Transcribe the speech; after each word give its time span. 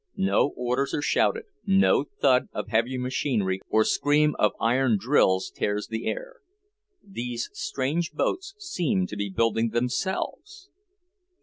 No 0.17 0.47
orders 0.57 0.95
are 0.95 1.01
shouted, 1.03 1.43
no 1.63 2.05
thud 2.05 2.47
of 2.53 2.69
heavy 2.69 2.97
machinery 2.97 3.61
or 3.69 3.83
scream 3.83 4.35
of 4.39 4.53
iron 4.59 4.97
drills 4.99 5.51
tears 5.55 5.89
the 5.91 6.07
air. 6.07 6.37
These 7.07 7.51
strange 7.53 8.11
boats 8.11 8.55
seem 8.57 9.05
to 9.05 9.15
be 9.15 9.29
building 9.29 9.69
themselves. 9.69 10.71